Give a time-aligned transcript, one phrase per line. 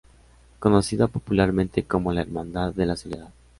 [0.57, 3.29] Conocida popularmente como la Hermandad de la Soledad.